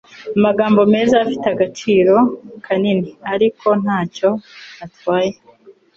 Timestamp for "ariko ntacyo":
3.33-4.29